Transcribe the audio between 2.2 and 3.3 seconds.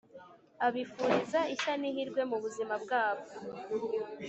mu buzima bwabo.